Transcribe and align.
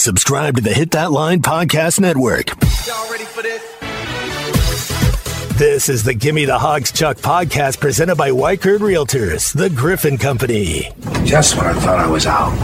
Subscribe 0.00 0.56
to 0.56 0.62
the 0.62 0.72
Hit 0.72 0.92
That 0.92 1.12
Line 1.12 1.42
Podcast 1.42 2.00
Network. 2.00 2.48
Y'all 2.86 3.10
ready 3.10 3.24
for 3.24 3.42
this? 3.42 3.62
This 5.58 5.90
is 5.90 6.04
the 6.04 6.14
Gimme 6.14 6.46
the 6.46 6.58
Hawgs 6.58 6.90
Chuck 6.90 7.18
podcast 7.18 7.80
presented 7.80 8.16
by 8.16 8.30
Weichert 8.30 8.78
Realtors, 8.78 9.52
the 9.52 9.68
Griffin 9.68 10.16
Company. 10.16 10.90
Just 11.24 11.58
when 11.58 11.66
I 11.66 11.74
thought 11.74 11.98
I 11.98 12.06
was 12.06 12.24
out, 12.24 12.56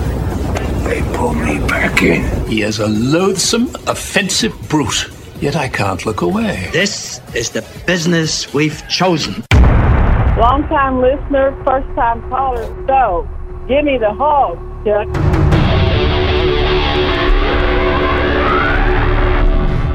they 0.84 1.02
pulled 1.14 1.36
me 1.36 1.58
back 1.68 2.00
in. 2.00 2.24
He 2.48 2.62
is 2.62 2.78
a 2.78 2.86
loathsome, 2.86 3.66
offensive 3.86 4.54
brute, 4.70 5.10
yet 5.38 5.56
I 5.56 5.68
can't 5.68 6.06
look 6.06 6.22
away. 6.22 6.70
This 6.72 7.20
is 7.34 7.50
the 7.50 7.60
business 7.86 8.54
we've 8.54 8.82
chosen. 8.88 9.44
Long 9.52 10.64
time 10.70 11.02
listener, 11.02 11.52
first 11.66 11.86
time 11.96 12.26
caller. 12.30 12.64
So, 12.86 13.28
give 13.68 13.84
me 13.84 13.98
the 13.98 14.14
hog, 14.14 14.56
Chuck. 14.86 16.65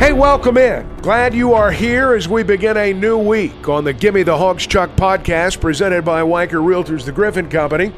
Hey, 0.02 0.14
welcome 0.14 0.58
in. 0.58 0.98
Glad 1.04 1.36
you 1.36 1.54
are 1.54 1.72
here 1.72 2.14
as 2.14 2.28
we 2.28 2.42
begin 2.42 2.76
a 2.76 2.92
new 2.92 3.20
week 3.20 3.70
on 3.70 3.84
the 3.84 3.94
Gimme 3.94 4.24
the 4.24 4.36
Hawgs 4.36 4.66
Chuck 4.66 4.90
podcast 4.96 5.62
presented 5.62 6.04
by 6.04 6.24
Weichert 6.24 6.66
Realtors, 6.66 7.06
the 7.06 7.12
Griffin 7.12 7.48
Company. 7.48 7.94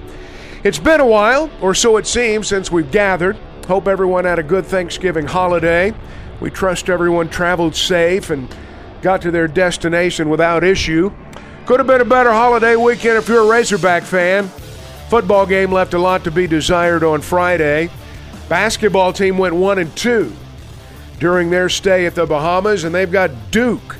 It's 0.65 0.77
been 0.77 0.99
a 0.99 1.05
while, 1.05 1.49
or 1.61 1.73
so 1.73 1.95
it 1.95 2.05
seems, 2.05 2.49
since 2.49 2.69
we've 2.69 2.91
gathered. 2.91 3.37
Hope 3.69 3.87
everyone 3.87 4.25
had 4.25 4.37
a 4.37 4.43
good 4.43 4.65
Thanksgiving 4.65 5.27
holiday. 5.27 5.93
We 6.41 6.49
trust 6.49 6.89
everyone 6.89 7.29
traveled 7.29 7.73
safe 7.73 8.31
and 8.31 8.53
got 9.01 9.21
to 9.21 9.31
their 9.31 9.47
destination 9.47 10.27
without 10.27 10.65
issue. 10.65 11.09
Could 11.65 11.79
have 11.79 11.87
been 11.87 12.01
a 12.01 12.05
better 12.05 12.33
holiday 12.33 12.75
weekend 12.75 13.15
if 13.15 13.29
you're 13.29 13.45
a 13.45 13.49
Razorback 13.49 14.03
fan. 14.03 14.49
Football 15.07 15.45
game 15.45 15.71
left 15.71 15.93
a 15.93 15.99
lot 15.99 16.25
to 16.25 16.31
be 16.31 16.47
desired 16.47 17.05
on 17.05 17.21
Friday. 17.21 17.89
Basketball 18.49 19.13
team 19.13 19.37
went 19.37 19.55
1 19.55 19.79
and 19.79 19.95
2 19.95 20.33
during 21.23 21.49
their 21.49 21.69
stay 21.69 22.05
at 22.05 22.15
the 22.15 22.25
Bahamas, 22.25 22.83
and 22.83 22.93
they've 22.93 23.09
got 23.09 23.31
Duke 23.49 23.95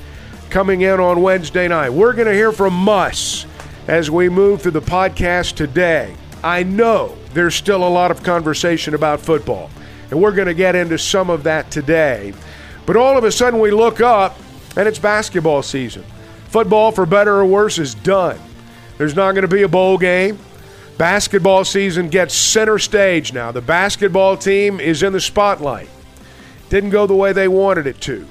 coming 0.50 0.82
in 0.82 1.00
on 1.00 1.22
Wednesday 1.22 1.70
night. 1.70 1.90
We're 1.90 2.12
going 2.12 2.28
to 2.28 2.34
hear 2.34 2.52
from 2.52 2.74
Muss 2.74 3.46
as 3.88 4.12
we 4.12 4.28
move 4.28 4.62
through 4.62 4.72
the 4.72 4.82
podcast 4.82 5.56
today. 5.56 6.14
I 6.44 6.64
know 6.64 7.18
there's 7.34 7.56
still 7.56 7.88
a 7.88 7.88
lot 7.88 8.12
of 8.12 8.24
conversation 8.24 8.94
about 8.94 9.22
football, 9.22 9.70
and 10.12 10.22
we're 10.22 10.34
going 10.34 10.50
to 10.50 10.54
get 10.54 10.76
into 10.76 10.98
some 10.98 11.30
of 11.30 11.44
that 11.44 11.72
today. 11.72 12.34
But 12.86 12.98
all 12.98 13.18
of 13.18 13.24
a 13.24 13.32
sudden, 13.32 13.62
we 13.62 13.72
look 13.72 14.02
up, 14.02 14.38
and 14.76 14.86
it's 14.86 15.00
basketball 15.00 15.64
season. 15.64 16.04
Football, 16.50 16.92
for 16.92 17.06
better 17.06 17.36
or 17.38 17.46
worse, 17.46 17.80
is 17.80 17.96
done. 17.96 18.38
There's 18.98 19.16
not 19.16 19.32
going 19.32 19.44
to 19.44 19.56
be 19.56 19.62
a 19.62 19.70
bowl 19.70 19.98
game. 19.98 20.38
Basketball 20.98 21.64
season 21.64 22.10
gets 22.10 22.36
center 22.36 22.78
stage 22.80 23.32
now. 23.32 23.54
The 23.54 23.62
basketball 23.62 24.36
team 24.36 24.82
is 24.82 25.04
in 25.04 25.14
the 25.14 25.22
spotlight 25.22 25.88
didn't 26.74 26.90
go 26.90 27.06
the 27.06 27.14
way 27.14 27.32
they 27.32 27.48
wanted 27.48 27.86
it 27.86 28.02
to. 28.02 28.28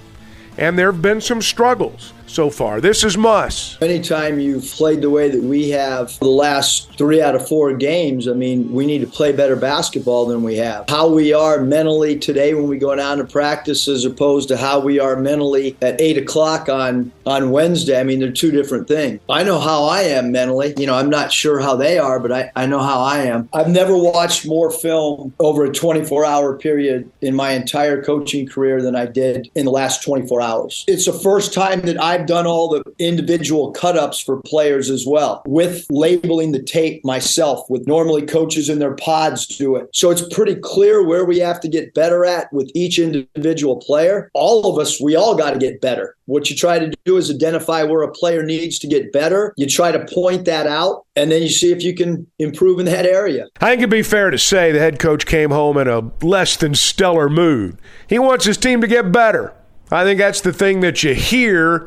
And 0.59 0.77
there 0.77 0.91
have 0.91 1.01
been 1.01 1.21
some 1.21 1.41
struggles 1.41 2.13
so 2.33 2.51
far. 2.51 2.81
This 2.81 3.05
is 3.05 3.17
Muss. 3.17 3.77
Anytime 3.81 4.41
you've 4.41 4.65
played 4.65 5.03
the 5.03 5.11
way 5.11 5.29
that 5.29 5.43
we 5.43 5.69
have 5.71 6.19
the 6.19 6.27
last 6.27 6.93
three 6.97 7.21
out 7.21 7.35
of 7.35 7.47
four 7.47 7.75
games, 7.75 8.27
I 8.27 8.33
mean, 8.33 8.73
we 8.73 8.87
need 8.87 9.01
to 9.01 9.07
play 9.07 9.33
better 9.33 9.57
basketball 9.57 10.27
than 10.27 10.43
we 10.43 10.57
have. 10.57 10.89
How 10.89 11.09
we 11.09 11.33
are 11.33 11.61
mentally 11.61 12.19
today 12.19 12.55
when 12.55 12.69
we 12.69 12.79
go 12.79 12.95
down 12.95 13.19
to 13.19 13.25
practice 13.25 13.87
as 13.89 14.05
opposed 14.05 14.49
to 14.49 14.57
how 14.57 14.81
we 14.81 14.99
are 14.99 15.17
mentally 15.17 15.77
at 15.83 16.01
eight 16.01 16.17
o'clock 16.17 16.69
on, 16.69 17.13
on 17.27 17.51
Wednesday, 17.51 18.01
I 18.01 18.05
mean, 18.05 18.21
they're 18.21 18.33
two 18.33 18.51
different 18.51 18.89
things. 18.89 19.21
I 19.29 19.45
know 19.45 19.61
how 19.61 19.85
I 19.85 20.03
am 20.03 20.33
mentally. 20.33 20.75
You 20.77 20.87
know, 20.87 20.95
I'm 20.95 21.11
not 21.11 21.33
sure 21.33 21.61
how 21.61 21.77
they 21.77 21.99
are, 21.99 22.19
but 22.19 22.33
I, 22.33 22.51
I 22.57 22.67
know 22.67 22.81
how 22.81 23.01
I 23.01 23.19
am. 23.19 23.49
I've 23.53 23.69
never 23.69 23.97
watched 23.97 24.47
more 24.47 24.71
film 24.71 25.35
over 25.39 25.65
a 25.65 25.73
24 25.73 26.25
hour 26.25 26.57
period 26.57 27.11
in 27.21 27.35
my 27.35 27.51
entire 27.51 28.03
coaching 28.03 28.47
career 28.47 28.81
than 28.81 28.97
I 28.97 29.07
did 29.07 29.51
in 29.55 29.67
the 29.67 29.71
last 29.71 30.03
24 30.03 30.41
hours. 30.41 30.85
It's 30.89 31.07
the 31.07 31.13
first 31.13 31.53
time 31.53 31.83
that 31.83 32.01
I've 32.01 32.22
done 32.27 32.47
all 32.47 32.69
the 32.69 32.83
individual 32.99 33.73
cut 33.73 33.97
ups 33.97 34.21
for 34.21 34.41
players 34.43 34.91
as 34.91 35.07
well, 35.07 35.43
with 35.47 35.87
labeling 35.91 36.53
the 36.53 36.63
tape 36.63 37.05
myself, 37.05 37.69
with 37.69 37.87
normally 37.87 38.23
coaches 38.23 38.69
in 38.69 38.79
their 38.79 38.95
pods 38.95 39.47
do 39.47 39.77
it. 39.77 39.89
So 39.93 40.11
it's 40.11 40.27
pretty 40.35 40.57
clear 40.57 41.07
where 41.07 41.25
we 41.25 41.39
have 41.39 41.61
to 41.61 41.69
get 41.69 41.95
better 41.95 42.25
at 42.25 42.53
with 42.53 42.71
each 42.75 42.99
individual 42.99 43.77
player. 43.77 44.31
All 44.35 44.71
of 44.73 44.79
us, 44.79 45.01
we 45.01 45.17
all 45.17 45.35
got 45.35 45.53
to 45.53 45.59
get 45.59 45.81
better. 45.81 46.17
What 46.27 46.49
you 46.49 46.57
try 46.57 46.79
to 46.79 46.93
do 47.05 47.17
is 47.17 47.31
identify 47.31 47.83
where 47.83 48.03
a 48.03 48.11
player 48.11 48.43
needs 48.43 48.79
to 48.81 48.87
get 48.87 49.13
better. 49.13 49.53
You 49.57 49.67
try 49.67 49.93
to 49.93 50.07
point 50.07 50.45
that 50.45 50.67
out, 50.67 51.05
and 51.17 51.31
then 51.31 51.43
you 51.43 51.49
see 51.49 51.73
if 51.73 51.83
you 51.83 51.95
can 51.95 52.27
improve 52.39 52.79
in 52.79 52.87
that 52.87 53.07
area. 53.07 53.49
I 53.61 53.71
think 53.71 53.81
it'd 53.81 53.91
be 53.91 54.03
fair 54.03 54.31
to 54.31 54.39
say 54.39 54.73
the 54.73 54.79
head 54.79 54.99
coach 54.99 55.27
came 55.27 55.51
home 55.51 55.77
in 55.77 55.89
a 55.89 56.11
less 56.25 56.57
than 56.57 56.75
stellar 56.75 57.29
mood. 57.29 57.79
He 58.07 58.19
wants 58.19 58.45
his 58.45 58.57
team 58.57 58.81
to 58.81 58.87
get 58.87 59.13
better. 59.13 59.55
I 59.93 60.05
think 60.05 60.19
that's 60.19 60.41
the 60.41 60.53
thing 60.53 60.81
that 60.81 61.03
you 61.03 61.15
hear 61.15 61.87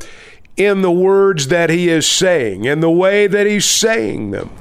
in 0.57 0.81
the 0.81 0.91
words 0.91 1.47
that 1.47 1.69
he 1.69 1.89
is 1.89 2.07
saying, 2.07 2.66
in 2.66 2.79
the 2.79 2.89
way 2.89 3.27
that 3.27 3.45
he's 3.45 3.66
saying 3.66 4.31
them. 4.31 4.51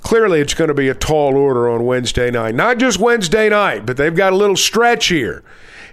Clearly, 0.00 0.40
it's 0.40 0.54
going 0.54 0.68
to 0.68 0.74
be 0.74 0.88
a 0.88 0.94
tall 0.94 1.36
order 1.36 1.68
on 1.68 1.84
Wednesday 1.84 2.30
night. 2.30 2.54
Not 2.54 2.78
just 2.78 2.98
Wednesday 2.98 3.48
night, 3.48 3.84
but 3.84 3.96
they've 3.96 4.14
got 4.14 4.32
a 4.32 4.36
little 4.36 4.56
stretch 4.56 5.08
here. 5.08 5.42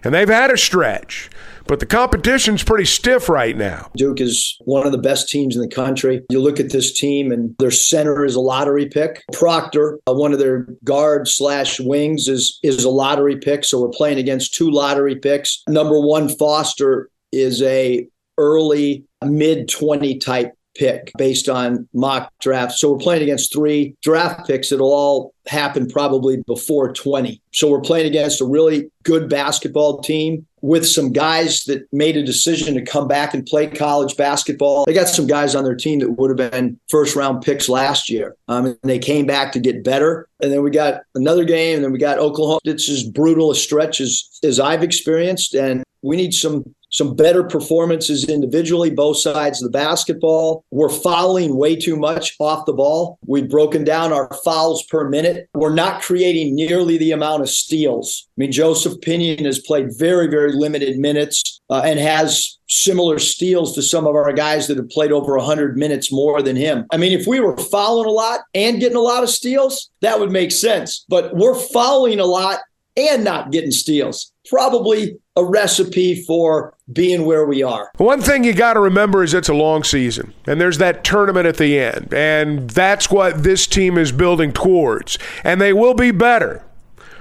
And 0.04 0.14
they've 0.14 0.30
had 0.30 0.52
a 0.52 0.58
stretch. 0.58 1.30
But 1.68 1.79
the 1.79 1.85
competition's 1.85 2.63
pretty 2.63 2.85
stiff 2.85 3.29
right 3.29 3.56
now. 3.56 3.90
Duke 3.96 4.22
is 4.22 4.57
one 4.66 4.85
of 4.85 4.91
the 4.91 4.97
best 4.97 5.29
teams 5.29 5.56
in 5.56 5.62
the 5.62 5.68
country. 5.68 6.22
You 6.29 6.41
look 6.41 6.59
at 6.59 6.72
this 6.72 6.97
team, 6.97 7.31
and 7.31 7.56
their 7.59 7.72
center 7.72 8.25
is 8.25 8.35
a 8.35 8.41
lottery 8.41 8.88
pick. 8.88 9.24
Proctor, 9.34 10.00
uh, 10.07 10.13
one 10.13 10.34
of 10.34 10.40
their 10.40 10.68
guard 10.84 11.28
slash 11.28 11.79
wings, 11.79 12.28
is 12.28 12.59
is 12.63 12.84
a 12.84 12.90
lottery 12.90 13.38
pick. 13.38 13.63
So 13.63 13.81
we're 13.81 13.90
playing 13.90 14.19
against 14.19 14.53
two 14.53 14.69
lottery 14.69 15.16
picks. 15.16 15.63
Number 15.68 16.00
one, 16.00 16.29
Foster 16.29 17.09
is 17.31 17.62
a 17.62 18.07
early 18.38 19.06
mid 19.24 19.69
20 19.69 20.18
type 20.19 20.53
pick 20.76 21.12
based 21.18 21.50
on 21.50 21.88
mock 21.94 22.32
drafts. 22.40 22.80
So 22.80 22.92
we're 22.92 23.00
playing 23.00 23.24
against 23.24 23.54
three 23.54 23.96
draft 24.02 24.48
picks. 24.48 24.72
It'll 24.72 24.94
all 24.94 25.34
happen 25.48 25.88
probably 25.88 26.42
before 26.48 26.94
20. 26.94 27.42
So 27.52 27.70
we're 27.70 27.82
playing 27.82 28.08
against 28.08 28.42
a 28.42 28.46
really 28.46 28.90
good 29.04 29.30
basketball 29.30 30.00
team 30.02 30.46
with 30.62 30.88
some 30.88 31.12
guys 31.12 31.66
that 31.66 31.86
made 31.92 32.16
a 32.16 32.24
decision 32.24 32.74
to 32.74 32.82
come 32.82 33.06
back 33.06 33.34
and 33.34 33.46
play 33.46 33.68
college 33.68 34.16
basketball. 34.16 34.86
They 34.86 34.94
got 34.94 35.10
some 35.10 35.28
guys 35.28 35.56
on 35.56 35.66
their 35.66 35.76
team 35.76 36.00
that 36.00 36.12
would 36.12 36.30
have 36.30 36.52
been 36.52 36.80
first 36.90 37.18
round 37.18 37.42
picks 37.42 37.68
last 37.68 38.10
year. 38.10 38.38
Um, 38.48 38.68
and 38.68 38.78
they 38.84 39.00
came 39.00 39.26
back 39.26 39.52
to 39.52 39.60
get 39.60 39.84
better. 39.84 40.30
And 40.42 40.52
then 40.52 40.64
we 40.64 40.72
got 40.72 41.02
another 41.16 41.44
game, 41.44 41.76
and 41.76 41.84
then 41.84 41.92
we 41.92 42.00
got 42.00 42.18
Oklahoma. 42.18 42.60
It's 42.64 42.90
as 42.90 43.04
brutal 43.04 43.52
a 43.52 43.56
stretch 43.56 44.00
as, 44.00 44.40
as 44.44 44.60
I've 44.60 44.84
experienced. 44.84 45.54
And 45.54 45.84
we 46.02 46.16
need 46.16 46.34
some 46.34 46.64
some 46.94 47.16
better 47.16 47.44
performances 47.44 48.30
individually, 48.30 48.92
both 48.92 49.18
sides 49.18 49.62
of 49.62 49.72
the 49.72 49.78
basketball. 49.78 50.64
We're 50.70 50.90
fouling 50.90 51.58
way 51.58 51.76
too 51.76 51.98
much 51.98 52.36
off 52.40 52.68
the 52.68 52.74
ball. 52.74 53.18
We've 53.26 53.50
broken 53.50 53.84
down 53.84 54.14
our 54.14 54.30
fouls 54.46 54.84
per 54.84 55.09
minute. 55.09 55.50
We're 55.56 55.74
not 55.74 56.04
creating 56.04 56.56
nearly 56.56 56.98
the 56.98 57.12
amount 57.12 57.42
of 57.42 57.50
steals. 57.50 58.28
I 58.30 58.34
mean, 58.38 58.52
Joseph 58.52 59.02
Pinion 59.02 59.44
has 59.46 59.59
played 59.59 59.90
very, 59.98 60.28
very 60.28 60.54
limited 60.54 61.00
minutes 61.00 61.59
uh, 61.70 61.81
and 61.84 62.00
has 62.00 62.59
similar 62.70 63.18
steals 63.18 63.74
to 63.74 63.81
some 63.81 64.06
of 64.06 64.16
our 64.16 64.31
guys 64.31 64.68
that 64.68 64.78
have 64.78 64.90
played 64.90 65.12
over 65.12 65.36
100 65.36 65.75
minutes 65.75 66.12
more 66.12 66.42
than 66.44 66.56
him. 66.56 66.86
I 66.92 66.98
mean, 66.98 67.18
if 67.18 67.25
we 67.25 67.40
were 67.40 67.58
fouling 67.58 68.08
a 68.08 68.12
lot 68.12 68.42
and 68.54 68.80
getting 68.80 68.98
a 68.98 69.02
lot 69.02 69.24
of 69.24 69.30
steals, 69.30 69.90
that 70.02 70.20
would 70.20 70.31
make 70.31 70.52
sense. 70.52 71.06
But 71.10 71.36
we're 71.36 71.56
fouling 71.56 72.20
a 72.20 72.25
lot 72.25 72.60
and 72.96 73.24
not 73.24 73.52
getting 73.52 73.72
steals. 73.72 74.31
Probably 74.50 75.18
a 75.36 75.44
recipe 75.44 76.24
for 76.25 76.73
being 76.92 77.26
where 77.26 77.46
we 77.46 77.64
are. 77.64 77.92
One 77.98 78.22
thing 78.22 78.44
you 78.44 78.54
got 78.54 78.74
to 78.74 78.80
remember 78.80 79.24
is 79.24 79.34
it's 79.34 79.50
a 79.50 79.54
long 79.54 79.84
season, 79.84 80.34
and 80.46 80.60
there's 80.60 80.80
that 80.80 81.04
tournament 81.04 81.48
at 81.48 81.58
the 81.58 81.80
end, 81.80 82.14
and 82.14 82.70
that's 82.70 83.10
what 83.10 83.44
this 83.44 83.68
team 83.68 83.98
is 83.98 84.12
building 84.12 84.52
towards. 84.52 85.18
And 85.44 85.62
they 85.62 85.72
will 85.72 85.94
be 85.94 86.12
better 86.12 86.64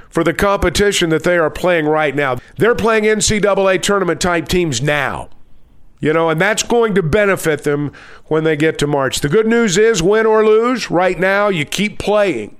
for 0.08 0.24
the 0.24 0.34
competition 0.34 1.10
that 1.10 1.22
they 1.22 1.38
are 1.38 1.50
playing 1.50 1.86
right 1.86 2.14
now. 2.14 2.38
They're 2.56 2.74
playing 2.74 3.04
NCAA 3.04 3.82
tournament 3.82 4.20
type 4.20 4.48
teams 4.48 4.82
now. 4.82 5.30
You 6.00 6.12
know, 6.12 6.30
and 6.30 6.40
that's 6.40 6.64
going 6.64 6.96
to 6.96 7.02
benefit 7.02 7.62
them 7.62 7.92
when 8.26 8.42
they 8.42 8.56
get 8.56 8.76
to 8.78 8.88
March. 8.88 9.20
The 9.20 9.28
good 9.28 9.46
news 9.46 9.78
is, 9.78 10.02
win 10.02 10.26
or 10.26 10.44
lose, 10.44 10.90
right 10.90 11.16
now 11.16 11.46
you 11.46 11.64
keep 11.64 12.00
playing. 12.00 12.56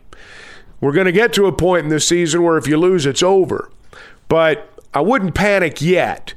We're 0.80 0.92
going 0.92 1.06
to 1.06 1.12
get 1.12 1.32
to 1.34 1.46
a 1.46 1.52
point 1.52 1.82
in 1.82 1.90
the 1.90 1.98
season 1.98 2.44
where 2.44 2.56
if 2.56 2.68
you 2.68 2.76
lose, 2.76 3.04
it's 3.04 3.22
over. 3.22 3.68
But 4.28 4.72
I 4.94 5.00
wouldn't 5.00 5.34
panic 5.34 5.82
yet. 5.82 6.34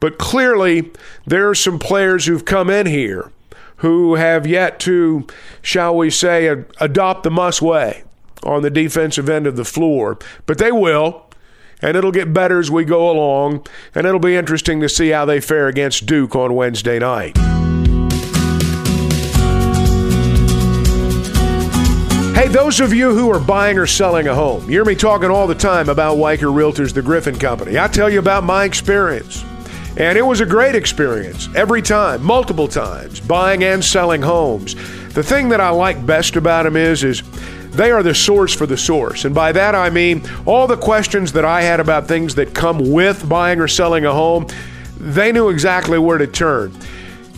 But 0.00 0.18
clearly, 0.18 0.92
there 1.26 1.48
are 1.48 1.54
some 1.54 1.78
players 1.78 2.26
who've 2.26 2.44
come 2.44 2.70
in 2.70 2.86
here 2.86 3.32
who 3.78 4.14
have 4.14 4.46
yet 4.46 4.80
to, 4.80 5.26
shall 5.62 5.96
we 5.96 6.10
say, 6.10 6.64
adopt 6.80 7.22
the 7.22 7.30
Muss 7.30 7.60
way 7.60 8.04
on 8.42 8.62
the 8.62 8.70
defensive 8.70 9.28
end 9.28 9.46
of 9.46 9.56
the 9.56 9.64
floor. 9.64 10.18
But 10.46 10.58
they 10.58 10.72
will, 10.72 11.26
and 11.82 11.96
it'll 11.96 12.12
get 12.12 12.32
better 12.32 12.58
as 12.58 12.70
we 12.70 12.84
go 12.84 13.10
along, 13.10 13.66
and 13.94 14.06
it'll 14.06 14.20
be 14.20 14.36
interesting 14.36 14.80
to 14.80 14.88
see 14.88 15.10
how 15.10 15.24
they 15.24 15.40
fare 15.40 15.68
against 15.68 16.06
Duke 16.06 16.34
on 16.34 16.54
Wednesday 16.54 16.98
night. 16.98 17.36
Hey, 22.34 22.48
those 22.48 22.80
of 22.80 22.92
you 22.92 23.14
who 23.14 23.30
are 23.30 23.40
buying 23.40 23.78
or 23.78 23.86
selling 23.86 24.28
a 24.28 24.34
home, 24.34 24.64
you 24.64 24.72
hear 24.72 24.84
me 24.84 24.94
talking 24.94 25.30
all 25.30 25.46
the 25.46 25.54
time 25.54 25.88
about 25.88 26.18
Weichert 26.18 26.54
Realtors, 26.54 26.92
the 26.92 27.02
Griffin 27.02 27.38
Company. 27.38 27.78
I 27.78 27.88
tell 27.88 28.10
you 28.10 28.18
about 28.18 28.44
my 28.44 28.64
experience. 28.64 29.44
And 29.96 30.18
it 30.18 30.22
was 30.22 30.40
a 30.40 30.46
great 30.46 30.74
experience 30.74 31.48
every 31.54 31.80
time, 31.80 32.22
multiple 32.22 32.68
times, 32.68 33.18
buying 33.20 33.64
and 33.64 33.82
selling 33.82 34.20
homes. 34.20 34.74
The 35.14 35.22
thing 35.22 35.48
that 35.48 35.60
I 35.60 35.70
like 35.70 36.04
best 36.04 36.36
about 36.36 36.64
them 36.64 36.76
is, 36.76 37.02
is 37.02 37.22
they 37.70 37.90
are 37.90 38.02
the 38.02 38.14
source 38.14 38.54
for 38.54 38.66
the 38.66 38.76
source. 38.76 39.24
And 39.24 39.34
by 39.34 39.52
that 39.52 39.74
I 39.74 39.88
mean 39.88 40.22
all 40.44 40.66
the 40.66 40.76
questions 40.76 41.32
that 41.32 41.44
I 41.44 41.62
had 41.62 41.80
about 41.80 42.06
things 42.06 42.34
that 42.34 42.54
come 42.54 42.90
with 42.90 43.26
buying 43.28 43.58
or 43.58 43.68
selling 43.68 44.04
a 44.04 44.12
home, 44.12 44.46
they 44.98 45.32
knew 45.32 45.48
exactly 45.48 45.98
where 45.98 46.18
to 46.18 46.26
turn 46.26 46.72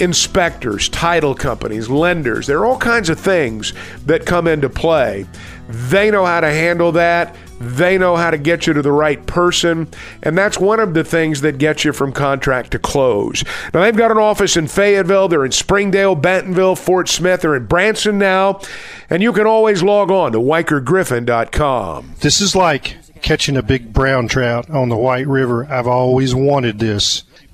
inspectors, 0.00 0.88
title 0.88 1.34
companies, 1.34 1.88
lenders. 1.88 2.46
There 2.46 2.58
are 2.58 2.66
all 2.66 2.78
kinds 2.78 3.10
of 3.10 3.18
things 3.18 3.72
that 4.06 4.24
come 4.24 4.46
into 4.46 4.68
play. 4.68 5.26
They 5.68 6.10
know 6.10 6.24
how 6.24 6.40
to 6.40 6.50
handle 6.50 6.92
that. 6.92 7.34
They 7.60 7.98
know 7.98 8.16
how 8.16 8.30
to 8.30 8.38
get 8.38 8.66
you 8.66 8.72
to 8.72 8.82
the 8.82 8.92
right 8.92 9.24
person. 9.26 9.88
And 10.22 10.38
that's 10.38 10.58
one 10.58 10.80
of 10.80 10.94
the 10.94 11.04
things 11.04 11.40
that 11.40 11.58
gets 11.58 11.84
you 11.84 11.92
from 11.92 12.12
contract 12.12 12.70
to 12.72 12.78
close. 12.78 13.44
Now, 13.74 13.82
they've 13.82 13.96
got 13.96 14.10
an 14.10 14.18
office 14.18 14.56
in 14.56 14.68
Fayetteville. 14.68 15.28
They're 15.28 15.44
in 15.44 15.52
Springdale, 15.52 16.14
Bentonville, 16.14 16.76
Fort 16.76 17.08
Smith. 17.08 17.42
They're 17.42 17.56
in 17.56 17.66
Branson 17.66 18.18
now. 18.18 18.60
And 19.10 19.22
you 19.22 19.32
can 19.32 19.46
always 19.46 19.82
log 19.82 20.10
on 20.10 20.32
to 20.32 20.38
WeichertGriffin.com. 20.38 22.14
This 22.20 22.40
is 22.40 22.54
like 22.54 22.96
catching 23.22 23.56
a 23.56 23.62
big 23.62 23.92
brown 23.92 24.28
trout 24.28 24.70
on 24.70 24.88
the 24.88 24.96
White 24.96 25.26
River. 25.26 25.66
I've 25.66 25.86
always 25.88 26.34
wanted 26.34 26.78
this. 26.78 27.24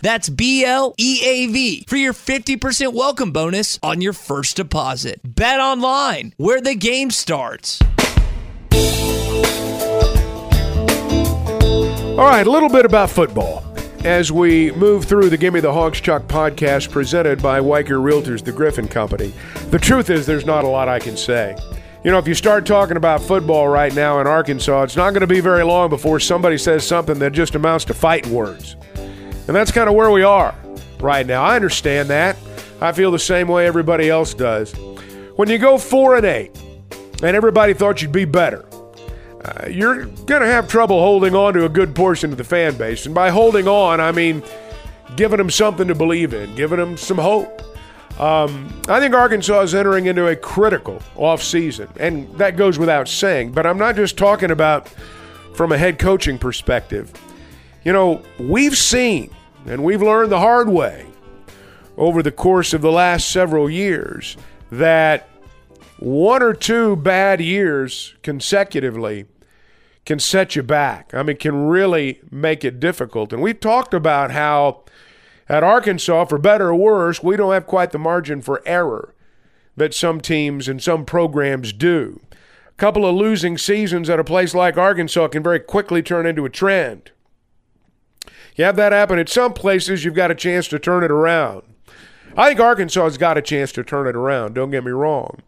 that's 0.00 0.28
B 0.28 0.64
L 0.64 0.94
E 0.98 1.20
A 1.24 1.46
V 1.46 1.84
for 1.86 1.96
your 1.96 2.12
50% 2.12 2.92
welcome 2.94 3.32
bonus 3.32 3.78
on 3.82 4.00
your 4.00 4.12
first 4.12 4.56
deposit. 4.56 5.20
BetOnline, 5.22 6.32
where 6.36 6.60
the 6.60 6.74
game 6.74 7.10
starts. 7.10 7.80
All 12.14 12.28
right, 12.28 12.46
a 12.46 12.50
little 12.50 12.68
bit 12.68 12.84
about 12.84 13.10
football 13.10 13.64
as 14.04 14.30
we 14.30 14.70
move 14.72 15.06
through 15.06 15.30
the 15.30 15.36
Gimme 15.36 15.60
the 15.60 15.72
Hawgs 15.72 16.00
Chuck 16.00 16.24
podcast 16.24 16.90
presented 16.90 17.42
by 17.42 17.58
Weichert 17.58 18.02
Realtors, 18.02 18.44
the 18.44 18.52
Griffin 18.52 18.86
Company. 18.86 19.32
The 19.70 19.78
truth 19.78 20.10
is, 20.10 20.26
there's 20.26 20.44
not 20.44 20.64
a 20.64 20.68
lot 20.68 20.88
I 20.88 20.98
can 20.98 21.16
say. 21.16 21.56
You 22.04 22.10
know, 22.10 22.18
if 22.18 22.28
you 22.28 22.34
start 22.34 22.66
talking 22.66 22.98
about 22.98 23.22
football 23.22 23.66
right 23.66 23.94
now 23.94 24.20
in 24.20 24.26
Arkansas, 24.26 24.82
it's 24.82 24.96
not 24.96 25.10
going 25.10 25.22
to 25.22 25.26
be 25.26 25.40
very 25.40 25.64
long 25.64 25.88
before 25.88 26.20
somebody 26.20 26.58
says 26.58 26.86
something 26.86 27.18
that 27.18 27.32
just 27.32 27.54
amounts 27.54 27.86
to 27.86 27.94
fight 27.94 28.26
words. 28.26 28.76
And 29.46 29.56
that's 29.56 29.70
kind 29.70 29.88
of 29.88 29.94
where 29.94 30.10
we 30.10 30.22
are 30.22 30.54
right 31.00 31.26
now. 31.26 31.42
I 31.42 31.56
understand 31.56 32.08
that. 32.10 32.36
I 32.80 32.92
feel 32.92 33.10
the 33.10 33.18
same 33.18 33.48
way 33.48 33.66
everybody 33.66 34.08
else 34.08 34.34
does. 34.34 34.72
When 35.36 35.48
you 35.48 35.58
go 35.58 35.78
4 35.78 36.16
and 36.16 36.26
8 36.26 36.62
and 37.22 37.36
everybody 37.36 37.74
thought 37.74 38.02
you'd 38.02 38.12
be 38.12 38.24
better, 38.24 38.64
uh, 39.44 39.68
you're 39.68 40.06
going 40.06 40.40
to 40.40 40.46
have 40.46 40.68
trouble 40.68 41.00
holding 41.00 41.34
on 41.34 41.54
to 41.54 41.66
a 41.66 41.68
good 41.68 41.94
portion 41.94 42.32
of 42.32 42.38
the 42.38 42.44
fan 42.44 42.76
base. 42.76 43.06
And 43.06 43.14
by 43.14 43.30
holding 43.30 43.68
on, 43.68 44.00
I 44.00 44.12
mean 44.12 44.42
giving 45.16 45.38
them 45.38 45.50
something 45.50 45.88
to 45.88 45.94
believe 45.94 46.34
in, 46.34 46.54
giving 46.54 46.78
them 46.78 46.96
some 46.96 47.18
hope. 47.18 47.62
Um, 48.18 48.72
I 48.88 49.00
think 49.00 49.12
Arkansas 49.14 49.60
is 49.62 49.74
entering 49.74 50.06
into 50.06 50.28
a 50.28 50.36
critical 50.36 51.02
offseason, 51.16 51.88
and 51.96 52.32
that 52.38 52.56
goes 52.56 52.78
without 52.78 53.08
saying. 53.08 53.52
But 53.52 53.66
I'm 53.66 53.78
not 53.78 53.96
just 53.96 54.16
talking 54.16 54.52
about 54.52 54.88
from 55.54 55.72
a 55.72 55.78
head 55.78 55.98
coaching 55.98 56.38
perspective. 56.38 57.12
You 57.84 57.92
know, 57.92 58.22
we've 58.38 58.76
seen 58.76 59.30
and 59.66 59.84
we've 59.84 60.02
learned 60.02 60.32
the 60.32 60.40
hard 60.40 60.68
way 60.68 61.06
over 61.96 62.22
the 62.22 62.32
course 62.32 62.72
of 62.72 62.80
the 62.80 62.90
last 62.90 63.30
several 63.30 63.68
years 63.68 64.36
that 64.70 65.28
one 65.98 66.42
or 66.42 66.54
two 66.54 66.96
bad 66.96 67.40
years 67.40 68.14
consecutively 68.22 69.26
can 70.04 70.18
set 70.18 70.56
you 70.56 70.62
back. 70.62 71.12
I 71.14 71.22
mean, 71.22 71.36
can 71.36 71.66
really 71.66 72.20
make 72.30 72.64
it 72.64 72.80
difficult. 72.80 73.32
And 73.32 73.42
we've 73.42 73.60
talked 73.60 73.94
about 73.94 74.30
how 74.30 74.84
at 75.48 75.62
Arkansas, 75.62 76.24
for 76.24 76.38
better 76.38 76.68
or 76.68 76.74
worse, 76.74 77.22
we 77.22 77.36
don't 77.36 77.52
have 77.52 77.66
quite 77.66 77.92
the 77.92 77.98
margin 77.98 78.40
for 78.40 78.62
error 78.66 79.14
that 79.76 79.92
some 79.92 80.20
teams 80.20 80.68
and 80.68 80.82
some 80.82 81.04
programs 81.04 81.72
do. 81.72 82.20
A 82.32 82.72
couple 82.76 83.06
of 83.06 83.14
losing 83.14 83.58
seasons 83.58 84.08
at 84.08 84.20
a 84.20 84.24
place 84.24 84.54
like 84.54 84.78
Arkansas 84.78 85.28
can 85.28 85.42
very 85.42 85.60
quickly 85.60 86.02
turn 86.02 86.26
into 86.26 86.44
a 86.44 86.50
trend. 86.50 87.10
You 88.54 88.64
have 88.64 88.76
that 88.76 88.92
happen 88.92 89.18
at 89.18 89.28
some 89.28 89.52
places, 89.52 90.04
you've 90.04 90.14
got 90.14 90.30
a 90.30 90.34
chance 90.34 90.68
to 90.68 90.78
turn 90.78 91.02
it 91.02 91.10
around. 91.10 91.62
I 92.36 92.48
think 92.48 92.60
Arkansas 92.60 93.04
has 93.04 93.18
got 93.18 93.38
a 93.38 93.42
chance 93.42 93.72
to 93.72 93.84
turn 93.84 94.06
it 94.06 94.16
around, 94.16 94.54
don't 94.54 94.70
get 94.70 94.84
me 94.84 94.90
wrong. 94.90 95.40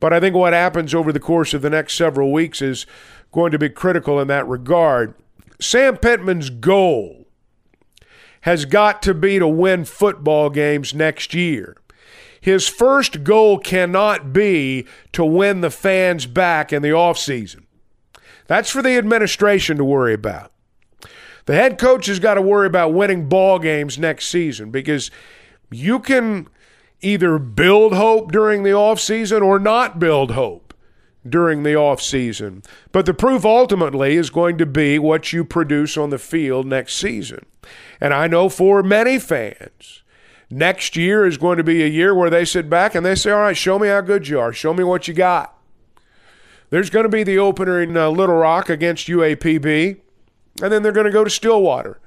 But 0.00 0.12
I 0.12 0.20
think 0.20 0.34
what 0.34 0.52
happens 0.52 0.94
over 0.94 1.12
the 1.12 1.20
course 1.20 1.52
of 1.54 1.62
the 1.62 1.70
next 1.70 1.94
several 1.94 2.32
weeks 2.32 2.62
is 2.62 2.86
going 3.32 3.52
to 3.52 3.58
be 3.58 3.68
critical 3.68 4.18
in 4.18 4.28
that 4.28 4.48
regard. 4.48 5.14
Sam 5.60 5.96
Pittman's 5.96 6.50
goal 6.50 7.26
has 8.42 8.64
got 8.64 9.02
to 9.02 9.12
be 9.12 9.38
to 9.38 9.46
win 9.46 9.84
football 9.84 10.48
games 10.48 10.94
next 10.94 11.34
year. 11.34 11.76
His 12.40 12.66
first 12.66 13.22
goal 13.22 13.58
cannot 13.58 14.32
be 14.32 14.86
to 15.12 15.24
win 15.24 15.60
the 15.60 15.70
fans 15.70 16.24
back 16.24 16.72
in 16.72 16.80
the 16.80 16.88
offseason. 16.88 17.64
That's 18.46 18.70
for 18.70 18.80
the 18.80 18.96
administration 18.96 19.76
to 19.76 19.84
worry 19.84 20.14
about. 20.14 20.50
The 21.46 21.54
head 21.54 21.78
coach 21.78 22.06
has 22.06 22.18
got 22.18 22.34
to 22.34 22.42
worry 22.42 22.66
about 22.66 22.92
winning 22.92 23.28
ball 23.28 23.58
games 23.58 23.98
next 23.98 24.26
season 24.28 24.70
because 24.70 25.10
you 25.70 25.98
can 26.00 26.48
either 27.00 27.38
build 27.38 27.94
hope 27.94 28.30
during 28.32 28.62
the 28.62 28.70
offseason 28.70 29.42
or 29.42 29.58
not 29.58 29.98
build 29.98 30.32
hope 30.32 30.74
during 31.28 31.62
the 31.62 31.70
offseason. 31.70 32.64
But 32.92 33.06
the 33.06 33.14
proof 33.14 33.44
ultimately 33.44 34.16
is 34.16 34.30
going 34.30 34.58
to 34.58 34.66
be 34.66 34.98
what 34.98 35.32
you 35.32 35.44
produce 35.44 35.96
on 35.96 36.10
the 36.10 36.18
field 36.18 36.66
next 36.66 36.96
season. 36.96 37.46
And 38.00 38.14
I 38.14 38.26
know 38.26 38.48
for 38.48 38.82
many 38.82 39.18
fans, 39.18 40.02
next 40.50 40.96
year 40.96 41.26
is 41.26 41.36
going 41.36 41.58
to 41.58 41.64
be 41.64 41.82
a 41.82 41.88
year 41.88 42.14
where 42.14 42.30
they 42.30 42.44
sit 42.44 42.70
back 42.70 42.94
and 42.94 43.04
they 43.04 43.14
say, 43.14 43.30
All 43.30 43.40
right, 43.40 43.56
show 43.56 43.78
me 43.78 43.88
how 43.88 44.00
good 44.00 44.28
you 44.28 44.40
are. 44.40 44.52
Show 44.52 44.74
me 44.74 44.84
what 44.84 45.08
you 45.08 45.14
got. 45.14 45.56
There's 46.70 46.90
going 46.90 47.04
to 47.04 47.10
be 47.10 47.24
the 47.24 47.38
opener 47.38 47.80
in 47.80 47.96
uh, 47.96 48.08
Little 48.10 48.36
Rock 48.36 48.70
against 48.70 49.08
UAPB 49.08 50.00
and 50.62 50.72
then 50.72 50.82
they're 50.82 50.92
going 50.92 51.06
to 51.06 51.12
go 51.12 51.24
to 51.24 51.30
Stillwater. 51.30 51.98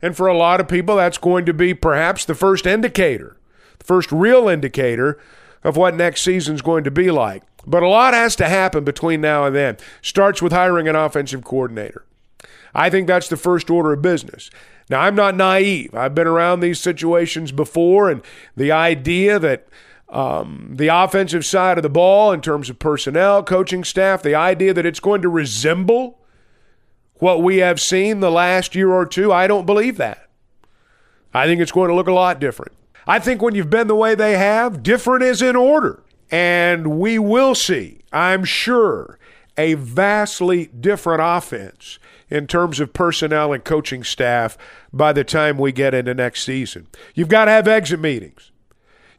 And 0.00 0.16
for 0.16 0.26
a 0.26 0.36
lot 0.36 0.60
of 0.60 0.68
people, 0.68 0.96
that's 0.96 1.18
going 1.18 1.46
to 1.46 1.54
be 1.54 1.74
perhaps 1.74 2.24
the 2.24 2.34
first 2.34 2.66
indicator, 2.66 3.36
the 3.78 3.84
first 3.84 4.10
real 4.10 4.48
indicator 4.48 5.18
of 5.62 5.76
what 5.76 5.94
next 5.94 6.22
season's 6.22 6.62
going 6.62 6.84
to 6.84 6.90
be 6.90 7.10
like. 7.10 7.42
But 7.66 7.84
a 7.84 7.88
lot 7.88 8.14
has 8.14 8.34
to 8.36 8.48
happen 8.48 8.82
between 8.82 9.20
now 9.20 9.44
and 9.44 9.54
then. 9.54 9.76
Starts 10.00 10.42
with 10.42 10.52
hiring 10.52 10.88
an 10.88 10.96
offensive 10.96 11.44
coordinator. 11.44 12.04
I 12.74 12.90
think 12.90 13.06
that's 13.06 13.28
the 13.28 13.36
first 13.36 13.70
order 13.70 13.92
of 13.92 14.02
business. 14.02 14.50
Now, 14.90 15.02
I'm 15.02 15.14
not 15.14 15.36
naive. 15.36 15.94
I've 15.94 16.14
been 16.14 16.26
around 16.26 16.60
these 16.60 16.80
situations 16.80 17.52
before, 17.52 18.10
and 18.10 18.22
the 18.56 18.72
idea 18.72 19.38
that 19.38 19.68
um, 20.08 20.72
the 20.74 20.88
offensive 20.88 21.46
side 21.46 21.78
of 21.78 21.82
the 21.82 21.88
ball, 21.88 22.32
in 22.32 22.40
terms 22.40 22.68
of 22.68 22.78
personnel, 22.78 23.42
coaching 23.42 23.84
staff, 23.84 24.22
the 24.22 24.34
idea 24.34 24.74
that 24.74 24.84
it's 24.84 25.00
going 25.00 25.22
to 25.22 25.28
resemble 25.28 26.18
what 27.22 27.40
we 27.40 27.58
have 27.58 27.80
seen 27.80 28.18
the 28.18 28.32
last 28.32 28.74
year 28.74 28.90
or 28.90 29.06
two, 29.06 29.32
I 29.32 29.46
don't 29.46 29.64
believe 29.64 29.96
that. 29.98 30.28
I 31.32 31.46
think 31.46 31.60
it's 31.60 31.70
going 31.70 31.88
to 31.88 31.94
look 31.94 32.08
a 32.08 32.12
lot 32.12 32.40
different. 32.40 32.72
I 33.06 33.20
think 33.20 33.40
when 33.40 33.54
you've 33.54 33.70
been 33.70 33.86
the 33.86 33.94
way 33.94 34.16
they 34.16 34.36
have, 34.36 34.82
different 34.82 35.22
is 35.22 35.40
in 35.40 35.54
order. 35.54 36.02
And 36.32 36.98
we 36.98 37.20
will 37.20 37.54
see, 37.54 38.00
I'm 38.12 38.42
sure, 38.42 39.20
a 39.56 39.74
vastly 39.74 40.66
different 40.66 41.22
offense 41.22 42.00
in 42.28 42.48
terms 42.48 42.80
of 42.80 42.92
personnel 42.92 43.52
and 43.52 43.62
coaching 43.62 44.02
staff 44.02 44.58
by 44.92 45.12
the 45.12 45.22
time 45.22 45.58
we 45.58 45.70
get 45.70 45.94
into 45.94 46.14
next 46.14 46.42
season. 46.42 46.88
You've 47.14 47.28
got 47.28 47.44
to 47.44 47.52
have 47.52 47.68
exit 47.68 48.00
meetings. 48.00 48.50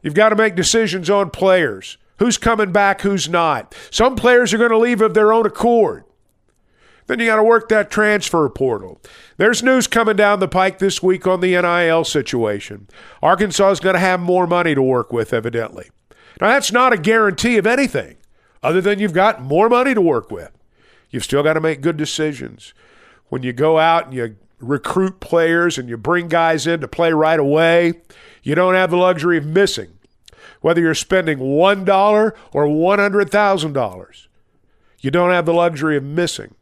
You've 0.02 0.12
got 0.12 0.28
to 0.28 0.36
make 0.36 0.56
decisions 0.56 1.08
on 1.08 1.30
players. 1.30 1.96
Who's 2.18 2.36
coming 2.36 2.70
back, 2.70 3.00
who's 3.00 3.30
not. 3.30 3.74
Some 3.90 4.14
players 4.14 4.52
are 4.52 4.58
going 4.58 4.72
to 4.72 4.76
leave 4.76 5.00
of 5.00 5.14
their 5.14 5.32
own 5.32 5.46
accord. 5.46 6.04
Then 7.06 7.18
you 7.18 7.26
got 7.26 7.36
to 7.36 7.44
work 7.44 7.68
that 7.68 7.90
transfer 7.90 8.48
portal. 8.48 9.00
There's 9.36 9.62
news 9.62 9.86
coming 9.86 10.16
down 10.16 10.40
the 10.40 10.48
pike 10.48 10.78
this 10.78 11.02
week 11.02 11.26
on 11.26 11.40
the 11.40 11.60
NIL 11.60 12.04
situation. 12.04 12.88
Arkansas 13.22 13.70
is 13.72 13.80
going 13.80 13.94
to 13.94 14.00
have 14.00 14.20
more 14.20 14.46
money 14.46 14.74
to 14.74 14.82
work 14.82 15.12
with, 15.12 15.34
evidently. 15.34 15.90
Now, 16.40 16.48
that's 16.48 16.72
not 16.72 16.92
a 16.92 16.98
guarantee 16.98 17.58
of 17.58 17.66
anything 17.66 18.16
other 18.62 18.80
than 18.80 18.98
you've 18.98 19.12
got 19.12 19.42
more 19.42 19.68
money 19.68 19.92
to 19.94 20.00
work 20.00 20.30
with. 20.30 20.50
You've 21.10 21.24
still 21.24 21.42
got 21.42 21.52
to 21.52 21.60
make 21.60 21.80
good 21.80 21.96
decisions. 21.96 22.72
When 23.28 23.42
you 23.42 23.52
go 23.52 23.78
out 23.78 24.06
and 24.06 24.14
you 24.14 24.36
recruit 24.58 25.20
players 25.20 25.76
and 25.78 25.88
you 25.88 25.96
bring 25.96 26.28
guys 26.28 26.66
in 26.66 26.80
to 26.80 26.88
play 26.88 27.12
right 27.12 27.38
away, 27.38 28.00
you 28.42 28.54
don't 28.54 28.74
have 28.74 28.90
the 28.90 28.96
luxury 28.96 29.36
of 29.38 29.46
missing, 29.46 29.98
whether 30.60 30.80
you're 30.80 30.94
spending 30.94 31.38
$1 31.38 32.32
or 32.52 32.66
$100,000. 32.66 34.26
You 35.00 35.10
don't 35.10 35.30
have 35.30 35.46
the 35.46 35.52
luxury 35.52 35.96
of 35.96 36.02
missing. 36.02 36.54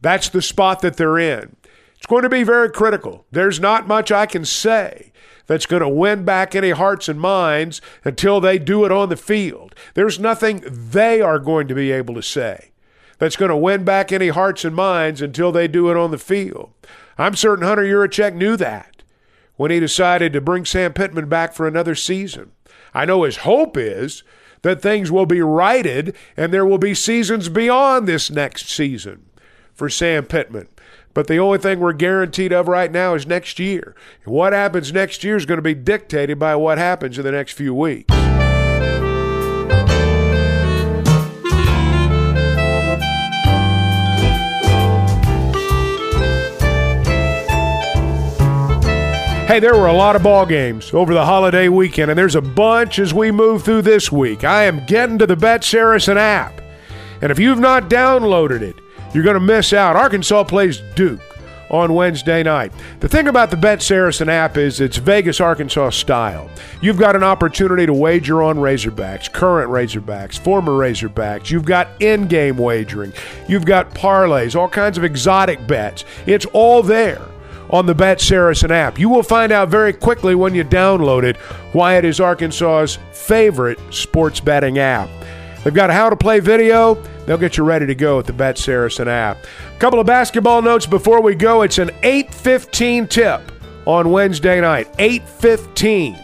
That's 0.00 0.28
the 0.28 0.42
spot 0.42 0.80
that 0.80 0.96
they're 0.96 1.18
in. 1.18 1.56
It's 1.96 2.06
going 2.06 2.22
to 2.22 2.28
be 2.28 2.42
very 2.42 2.70
critical. 2.70 3.26
There's 3.30 3.60
not 3.60 3.86
much 3.86 4.10
I 4.10 4.26
can 4.26 4.44
say 4.44 5.12
that's 5.46 5.66
going 5.66 5.82
to 5.82 5.88
win 5.88 6.24
back 6.24 6.54
any 6.54 6.70
hearts 6.70 7.08
and 7.08 7.20
minds 7.20 7.80
until 8.04 8.40
they 8.40 8.58
do 8.58 8.84
it 8.84 8.92
on 8.92 9.08
the 9.08 9.16
field. 9.16 9.74
There's 9.94 10.18
nothing 10.18 10.62
they 10.66 11.20
are 11.20 11.38
going 11.38 11.68
to 11.68 11.74
be 11.74 11.92
able 11.92 12.14
to 12.14 12.22
say 12.22 12.70
that's 13.18 13.36
going 13.36 13.50
to 13.50 13.56
win 13.56 13.84
back 13.84 14.10
any 14.10 14.28
hearts 14.28 14.64
and 14.64 14.74
minds 14.74 15.20
until 15.20 15.52
they 15.52 15.68
do 15.68 15.90
it 15.90 15.96
on 15.96 16.10
the 16.10 16.18
field. 16.18 16.72
I'm 17.18 17.36
certain 17.36 17.66
Hunter 17.66 17.84
Yurachek 17.84 18.34
knew 18.34 18.56
that 18.56 19.02
when 19.56 19.70
he 19.70 19.78
decided 19.78 20.32
to 20.32 20.40
bring 20.40 20.64
Sam 20.64 20.94
Pittman 20.94 21.28
back 21.28 21.52
for 21.52 21.68
another 21.68 21.94
season. 21.94 22.52
I 22.94 23.04
know 23.04 23.24
his 23.24 23.38
hope 23.38 23.76
is 23.76 24.22
that 24.62 24.80
things 24.80 25.12
will 25.12 25.26
be 25.26 25.42
righted 25.42 26.16
and 26.34 26.50
there 26.50 26.64
will 26.64 26.78
be 26.78 26.94
seasons 26.94 27.50
beyond 27.50 28.08
this 28.08 28.30
next 28.30 28.70
season 28.70 29.26
for 29.80 29.88
Sam 29.88 30.26
Pittman. 30.26 30.68
But 31.14 31.26
the 31.26 31.38
only 31.38 31.56
thing 31.56 31.80
we're 31.80 31.94
guaranteed 31.94 32.52
of 32.52 32.68
right 32.68 32.92
now 32.92 33.14
is 33.14 33.26
next 33.26 33.58
year. 33.58 33.96
And 34.26 34.34
what 34.34 34.52
happens 34.52 34.92
next 34.92 35.24
year 35.24 35.36
is 35.36 35.46
going 35.46 35.56
to 35.56 35.62
be 35.62 35.72
dictated 35.72 36.38
by 36.38 36.54
what 36.56 36.76
happens 36.76 37.16
in 37.16 37.24
the 37.24 37.32
next 37.32 37.54
few 37.54 37.74
weeks. 37.74 38.12
Hey, 49.46 49.60
there 49.60 49.74
were 49.74 49.86
a 49.86 49.94
lot 49.94 50.14
of 50.14 50.22
ball 50.22 50.44
games 50.44 50.92
over 50.92 51.14
the 51.14 51.24
holiday 51.24 51.68
weekend, 51.68 52.10
and 52.10 52.18
there's 52.18 52.34
a 52.34 52.42
bunch 52.42 52.98
as 52.98 53.14
we 53.14 53.30
move 53.32 53.64
through 53.64 53.80
this 53.80 54.12
week. 54.12 54.44
I 54.44 54.64
am 54.64 54.84
getting 54.84 55.16
to 55.20 55.26
the 55.26 55.36
Bet 55.36 55.64
Saracen 55.64 56.18
app, 56.18 56.60
and 57.22 57.32
if 57.32 57.38
you've 57.38 57.58
not 57.58 57.88
downloaded 57.88 58.60
it, 58.60 58.76
you're 59.12 59.24
going 59.24 59.34
to 59.34 59.40
miss 59.40 59.72
out. 59.72 59.96
Arkansas 59.96 60.44
plays 60.44 60.82
Duke 60.94 61.20
on 61.70 61.94
Wednesday 61.94 62.42
night. 62.42 62.72
The 62.98 63.08
thing 63.08 63.28
about 63.28 63.50
the 63.50 63.56
Bet 63.56 63.80
Saracen 63.80 64.28
app 64.28 64.56
is 64.56 64.80
it's 64.80 64.96
Vegas, 64.96 65.40
Arkansas 65.40 65.90
style. 65.90 66.50
You've 66.80 66.98
got 66.98 67.16
an 67.16 67.22
opportunity 67.22 67.86
to 67.86 67.92
wager 67.92 68.42
on 68.42 68.56
Razorbacks, 68.56 69.32
current 69.32 69.70
Razorbacks, 69.70 70.38
former 70.38 70.72
Razorbacks. 70.72 71.50
You've 71.50 71.64
got 71.64 71.88
in 72.00 72.26
game 72.26 72.56
wagering. 72.56 73.12
You've 73.48 73.64
got 73.64 73.94
parlays, 73.94 74.56
all 74.56 74.68
kinds 74.68 74.98
of 74.98 75.04
exotic 75.04 75.66
bets. 75.66 76.04
It's 76.26 76.46
all 76.46 76.82
there 76.82 77.22
on 77.70 77.86
the 77.86 77.94
Bet 77.94 78.20
Saracen 78.20 78.72
app. 78.72 78.98
You 78.98 79.08
will 79.08 79.22
find 79.22 79.52
out 79.52 79.68
very 79.68 79.92
quickly 79.92 80.34
when 80.34 80.54
you 80.54 80.64
download 80.64 81.22
it 81.22 81.36
why 81.72 81.96
it 81.96 82.04
is 82.04 82.20
Arkansas's 82.20 82.98
favorite 83.12 83.78
sports 83.90 84.40
betting 84.40 84.78
app. 84.78 85.08
They've 85.62 85.74
got 85.74 85.90
a 85.90 85.92
how 85.92 86.10
to 86.10 86.16
play 86.16 86.40
video. 86.40 87.00
They'll 87.30 87.38
get 87.38 87.56
you 87.56 87.62
ready 87.62 87.86
to 87.86 87.94
go 87.94 88.16
with 88.16 88.26
the 88.26 88.32
Bet 88.32 88.58
Saracen 88.58 89.06
app. 89.06 89.38
A 89.76 89.78
couple 89.78 90.00
of 90.00 90.06
basketball 90.08 90.62
notes 90.62 90.84
before 90.84 91.22
we 91.22 91.36
go. 91.36 91.62
It's 91.62 91.78
an 91.78 91.92
8:15 92.02 93.06
tip 93.06 93.40
on 93.86 94.10
Wednesday 94.10 94.60
night. 94.60 94.88
8:15 94.98 96.18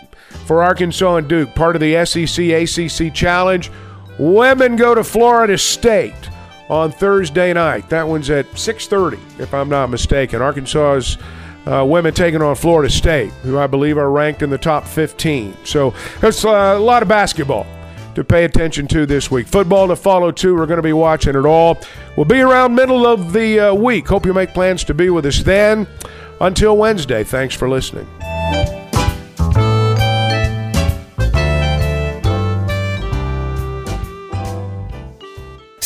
for 0.47 0.65
Arkansas 0.65 1.15
and 1.15 1.29
Duke, 1.29 1.55
part 1.55 1.77
of 1.77 1.81
the 1.81 1.95
SEC 2.05 2.51
ACC 2.51 3.15
Challenge. 3.15 3.71
Women 4.19 4.75
go 4.75 4.97
to 4.97 5.05
Florida 5.05 5.57
State 5.57 6.29
on 6.69 6.91
Thursday 6.91 7.53
night. 7.53 7.89
That 7.89 8.09
one's 8.09 8.29
at 8.29 8.59
6:30, 8.59 9.21
if 9.39 9.55
I'm 9.55 9.69
not 9.69 9.91
mistaken. 9.91 10.43
Arkansas's 10.43 11.19
uh, 11.69 11.85
women 11.85 12.15
taking 12.15 12.43
on 12.43 12.57
Florida 12.57 12.91
State, 12.91 13.31
who 13.45 13.61
I 13.61 13.69
believe 13.69 13.97
are 13.97 14.11
ranked 14.11 14.43
in 14.43 14.51
the 14.51 14.59
top 14.59 14.85
15. 14.85 15.57
So 15.63 15.95
there's 16.21 16.45
uh, 16.45 16.75
a 16.77 16.81
lot 16.81 17.03
of 17.03 17.09
basketball 17.09 17.65
to 18.17 18.25
pay 18.25 18.45
attention 18.45 18.89
to 18.89 19.05
this 19.07 19.31
week. 19.31 19.47
Football 19.47 19.89
to 19.89 19.97
follow 19.97 20.33
too. 20.33 20.57
We're 20.57 20.67
going 20.67 20.79
to 20.79 20.83
be 20.83 20.95
watching 20.95 21.37
it 21.37 21.45
all. 21.45 21.79
We'll 22.17 22.25
be 22.25 22.41
around 22.41 22.75
middle 22.75 23.07
of 23.07 23.33
the 23.33 23.61
uh, 23.61 23.75
week. 23.75 24.09
Hope 24.09 24.25
you 24.25 24.33
make 24.33 24.55
plans 24.55 24.85
to 24.85 24.95
be 24.95 25.11
with 25.11 25.27
us 25.27 25.43
then. 25.43 25.87
Until 26.41 26.77
Wednesday, 26.77 27.25
thanks 27.25 27.55
for 27.55 27.69
listening. 27.69 28.07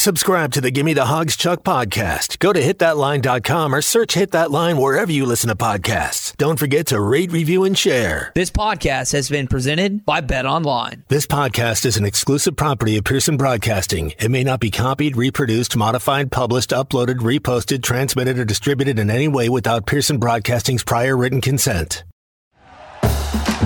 Subscribe 0.00 0.50
to 0.52 0.62
the 0.62 0.71
Gimme 0.71 0.95
the 0.95 1.04
Hawgs 1.04 1.37
Chuck 1.37 1.62
podcast. 1.62 2.38
Go 2.38 2.54
to 2.54 2.59
hitthatline.com 2.62 3.75
or 3.75 3.83
search 3.83 4.14
Hit 4.14 4.30
That 4.30 4.50
Line 4.50 4.78
wherever 4.78 5.12
you 5.12 5.26
listen 5.26 5.49
to 5.49 5.54
podcasts. 5.54 6.35
Don't 6.38 6.59
forget 6.59 6.87
to 6.87 6.99
rate, 6.99 7.30
review, 7.30 7.64
and 7.64 7.76
share. 7.76 8.33
This 8.35 8.50
podcast 8.50 9.12
has 9.12 9.28
been 9.28 9.47
presented 9.47 10.07
by 10.07 10.23
BetOnline. 10.23 11.02
This 11.09 11.26
podcast 11.26 11.85
is 11.85 11.99
an 11.99 12.07
exclusive 12.07 12.57
property 12.57 12.97
of 12.97 13.04
Pearson 13.04 13.37
Broadcasting. 13.37 14.14
It 14.19 14.30
may 14.30 14.42
not 14.42 14.61
be 14.61 14.71
copied, 14.71 15.19
reproduced, 15.19 15.76
modified, 15.76 16.33
published, 16.33 16.71
uploaded, 16.71 17.16
reposted, 17.16 17.83
transmitted, 17.83 18.38
or 18.38 18.47
distributed 18.47 18.99
in 18.99 19.11
any 19.11 19.28
way 19.28 19.50
without 19.50 19.85
Pearson 19.85 20.16
Broadcasting's 20.16 20.83
prior 20.83 21.14
written 21.14 21.42
consent. 21.42 22.04